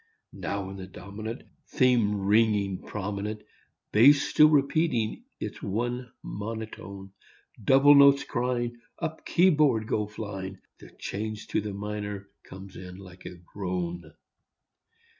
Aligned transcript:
Now 0.33 0.67
in 0.71 0.77
the 0.77 0.87
dominant 0.87 1.43
Theme 1.67 2.25
ringing 2.25 2.81
prominent, 2.81 3.43
Bass 3.91 4.23
still 4.27 4.49
repeating 4.49 5.25
its 5.39 5.61
one 5.61 6.11
monotone, 6.23 7.11
Double 7.63 7.93
notes 7.93 8.23
crying, 8.23 8.81
Up 8.97 9.23
keyboard 9.27 9.85
go 9.85 10.07
flying, 10.07 10.57
The 10.79 10.89
change 10.89 11.45
to 11.49 11.61
the 11.61 11.75
minor 11.75 12.27
comes 12.41 12.75
in 12.77 12.97
like 12.97 13.25
a 13.25 13.35
groan. 13.35 14.11